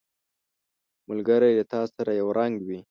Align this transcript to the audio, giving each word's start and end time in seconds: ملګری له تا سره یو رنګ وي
ملګری 1.09 1.51
له 1.59 1.63
تا 1.71 1.81
سره 1.93 2.11
یو 2.19 2.27
رنګ 2.39 2.55
وي 2.67 2.79